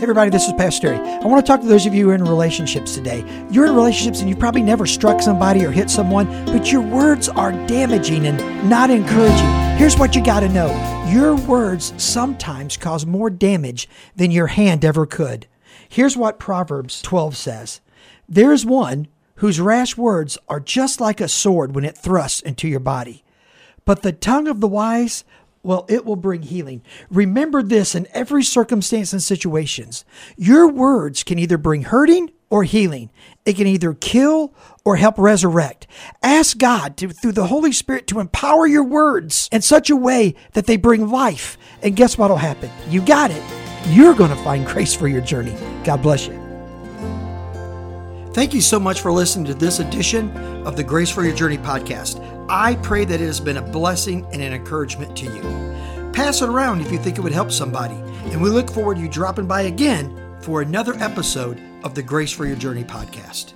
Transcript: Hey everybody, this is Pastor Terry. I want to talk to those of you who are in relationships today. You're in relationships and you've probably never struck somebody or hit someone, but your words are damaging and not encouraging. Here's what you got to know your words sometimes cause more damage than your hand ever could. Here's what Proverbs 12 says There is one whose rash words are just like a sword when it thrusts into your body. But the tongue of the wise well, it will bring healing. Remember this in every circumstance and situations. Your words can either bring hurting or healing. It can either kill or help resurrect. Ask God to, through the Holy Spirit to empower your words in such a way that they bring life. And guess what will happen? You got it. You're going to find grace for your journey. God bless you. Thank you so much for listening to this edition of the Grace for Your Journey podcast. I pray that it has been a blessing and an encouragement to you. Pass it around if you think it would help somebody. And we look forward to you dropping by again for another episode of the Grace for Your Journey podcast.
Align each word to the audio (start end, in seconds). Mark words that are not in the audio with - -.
Hey 0.00 0.04
everybody, 0.04 0.30
this 0.30 0.46
is 0.46 0.54
Pastor 0.54 0.96
Terry. 0.96 0.98
I 0.98 1.26
want 1.26 1.44
to 1.44 1.52
talk 1.52 1.60
to 1.60 1.66
those 1.66 1.84
of 1.84 1.92
you 1.92 2.04
who 2.04 2.10
are 2.12 2.14
in 2.14 2.24
relationships 2.24 2.94
today. 2.94 3.22
You're 3.50 3.66
in 3.66 3.74
relationships 3.74 4.20
and 4.20 4.30
you've 4.30 4.38
probably 4.38 4.62
never 4.62 4.86
struck 4.86 5.20
somebody 5.20 5.62
or 5.62 5.70
hit 5.70 5.90
someone, 5.90 6.26
but 6.46 6.72
your 6.72 6.80
words 6.80 7.28
are 7.28 7.52
damaging 7.66 8.26
and 8.26 8.38
not 8.66 8.88
encouraging. 8.88 9.76
Here's 9.76 9.98
what 9.98 10.16
you 10.16 10.24
got 10.24 10.40
to 10.40 10.48
know 10.48 10.70
your 11.12 11.36
words 11.36 11.92
sometimes 12.02 12.78
cause 12.78 13.04
more 13.04 13.28
damage 13.28 13.90
than 14.16 14.30
your 14.30 14.46
hand 14.46 14.86
ever 14.86 15.04
could. 15.04 15.46
Here's 15.86 16.16
what 16.16 16.38
Proverbs 16.38 17.02
12 17.02 17.36
says 17.36 17.82
There 18.26 18.54
is 18.54 18.64
one 18.64 19.06
whose 19.34 19.60
rash 19.60 19.98
words 19.98 20.38
are 20.48 20.60
just 20.60 21.02
like 21.02 21.20
a 21.20 21.28
sword 21.28 21.74
when 21.74 21.84
it 21.84 21.98
thrusts 21.98 22.40
into 22.40 22.68
your 22.68 22.80
body. 22.80 23.22
But 23.84 24.00
the 24.00 24.12
tongue 24.12 24.48
of 24.48 24.60
the 24.60 24.66
wise 24.68 25.24
well, 25.62 25.84
it 25.88 26.04
will 26.04 26.16
bring 26.16 26.42
healing. 26.42 26.82
Remember 27.10 27.62
this 27.62 27.94
in 27.94 28.06
every 28.12 28.42
circumstance 28.42 29.12
and 29.12 29.22
situations. 29.22 30.04
Your 30.36 30.68
words 30.68 31.22
can 31.22 31.38
either 31.38 31.58
bring 31.58 31.82
hurting 31.82 32.30
or 32.48 32.64
healing. 32.64 33.10
It 33.44 33.56
can 33.56 33.66
either 33.66 33.94
kill 33.94 34.54
or 34.84 34.96
help 34.96 35.18
resurrect. 35.18 35.86
Ask 36.22 36.58
God 36.58 36.96
to, 36.96 37.08
through 37.08 37.32
the 37.32 37.46
Holy 37.46 37.72
Spirit 37.72 38.06
to 38.08 38.20
empower 38.20 38.66
your 38.66 38.84
words 38.84 39.48
in 39.52 39.62
such 39.62 39.90
a 39.90 39.96
way 39.96 40.34
that 40.52 40.66
they 40.66 40.76
bring 40.76 41.08
life. 41.08 41.58
And 41.82 41.94
guess 41.94 42.18
what 42.18 42.30
will 42.30 42.36
happen? 42.36 42.70
You 42.88 43.02
got 43.02 43.30
it. 43.30 43.42
You're 43.88 44.14
going 44.14 44.30
to 44.30 44.42
find 44.42 44.66
grace 44.66 44.94
for 44.94 45.08
your 45.08 45.22
journey. 45.22 45.54
God 45.84 46.02
bless 46.02 46.26
you. 46.26 46.38
Thank 48.32 48.54
you 48.54 48.60
so 48.60 48.78
much 48.78 49.00
for 49.00 49.12
listening 49.12 49.46
to 49.46 49.54
this 49.54 49.80
edition 49.80 50.30
of 50.64 50.76
the 50.76 50.84
Grace 50.84 51.10
for 51.10 51.24
Your 51.24 51.34
Journey 51.34 51.58
podcast. 51.58 52.39
I 52.52 52.74
pray 52.82 53.04
that 53.04 53.20
it 53.20 53.26
has 53.26 53.38
been 53.38 53.58
a 53.58 53.62
blessing 53.62 54.26
and 54.32 54.42
an 54.42 54.52
encouragement 54.52 55.16
to 55.18 55.26
you. 55.26 55.40
Pass 56.12 56.42
it 56.42 56.48
around 56.48 56.80
if 56.80 56.90
you 56.90 56.98
think 56.98 57.16
it 57.16 57.20
would 57.20 57.32
help 57.32 57.52
somebody. 57.52 57.94
And 58.32 58.42
we 58.42 58.50
look 58.50 58.68
forward 58.68 58.96
to 58.96 59.02
you 59.02 59.08
dropping 59.08 59.46
by 59.46 59.62
again 59.62 60.36
for 60.40 60.60
another 60.60 60.94
episode 60.94 61.62
of 61.84 61.94
the 61.94 62.02
Grace 62.02 62.32
for 62.32 62.46
Your 62.46 62.56
Journey 62.56 62.82
podcast. 62.82 63.52